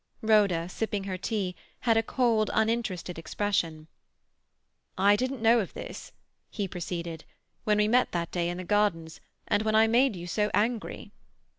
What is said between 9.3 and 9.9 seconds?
and when I